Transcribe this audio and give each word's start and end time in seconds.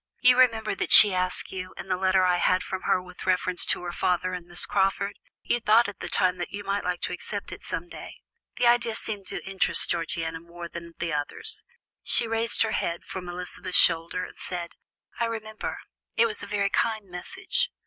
You 0.21 0.39
remember 0.39 0.73
that 0.73 0.91
she 0.91 1.13
asked 1.13 1.51
you, 1.51 1.75
in 1.77 1.87
the 1.87 1.95
letter 1.95 2.25
I 2.25 2.37
had 2.37 2.63
from 2.63 2.81
her 2.87 2.99
with 2.99 3.27
reference 3.27 3.63
to 3.67 3.83
her 3.83 3.91
father 3.91 4.33
and 4.33 4.47
Miss 4.47 4.65
Crawford. 4.65 5.19
You 5.43 5.59
thought 5.59 5.87
at 5.87 5.99
the 5.99 6.07
time 6.09 6.37
that 6.39 6.49
you 6.51 6.63
might 6.63 6.83
like 6.83 7.01
to 7.01 7.13
accept 7.13 7.51
it 7.51 7.61
some 7.61 7.87
day." 7.87 8.15
The 8.57 8.65
idea 8.65 8.95
seemed 8.95 9.27
to 9.27 9.45
interest 9.45 9.91
Georgiana 9.91 10.39
more 10.39 10.67
than 10.67 10.95
the 10.97 11.13
others. 11.13 11.63
She 12.01 12.27
raised 12.27 12.63
her 12.63 12.71
head 12.71 13.03
from 13.05 13.29
Elizabeth's 13.29 13.77
shoulder, 13.77 14.25
and 14.25 14.39
said: 14.39 14.71
"I 15.19 15.25
remember; 15.25 15.77
it 16.17 16.25
was 16.25 16.41
a 16.41 16.47
very 16.47 16.71
kind 16.71 17.07
message. 17.07 17.69